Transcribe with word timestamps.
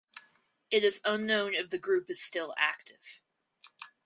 It 0.71 0.83
is 0.83 0.99
unknown 1.05 1.53
if 1.53 1.69
the 1.69 1.77
group 1.77 2.09
is 2.09 2.19
still 2.19 2.55
active. 2.57 3.21